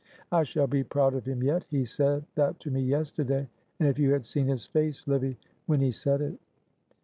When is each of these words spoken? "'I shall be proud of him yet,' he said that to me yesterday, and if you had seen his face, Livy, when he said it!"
"'I 0.31 0.45
shall 0.45 0.65
be 0.65 0.83
proud 0.83 1.13
of 1.13 1.27
him 1.27 1.43
yet,' 1.43 1.65
he 1.69 1.85
said 1.85 2.25
that 2.33 2.59
to 2.61 2.71
me 2.71 2.81
yesterday, 2.81 3.47
and 3.79 3.87
if 3.87 3.99
you 3.99 4.13
had 4.13 4.25
seen 4.25 4.47
his 4.47 4.65
face, 4.65 5.07
Livy, 5.07 5.37
when 5.67 5.79
he 5.79 5.91
said 5.91 6.21
it!" 6.21 6.39